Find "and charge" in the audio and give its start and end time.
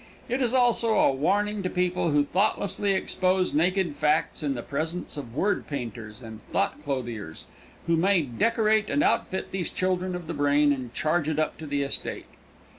10.73-11.29